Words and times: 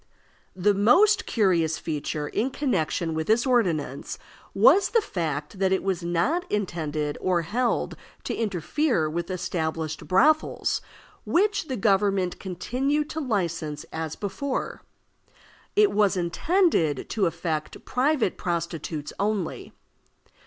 The 0.55 0.73
most 0.73 1.27
curious 1.27 1.77
feature 1.77 2.27
in 2.27 2.49
connection 2.49 3.13
with 3.13 3.27
this 3.27 3.45
ordinance 3.45 4.17
was 4.55 4.89
the 4.89 4.99
fact 4.99 5.59
that 5.59 5.71
it 5.71 5.83
was 5.83 6.01
not 6.01 6.51
intended 6.51 7.19
or 7.21 7.43
held 7.43 7.95
to 8.23 8.33
interfere 8.33 9.07
with 9.07 9.29
established 9.29 10.07
brothels, 10.07 10.81
which 11.23 11.67
the 11.67 11.77
government 11.77 12.39
continued 12.39 13.11
to 13.11 13.19
license 13.19 13.83
as 13.93 14.15
before. 14.15 14.81
It 15.75 15.91
was 15.91 16.17
intended 16.17 17.07
to 17.11 17.27
affect 17.27 17.85
private 17.85 18.39
prostitutes 18.39 19.13
only. 19.19 19.71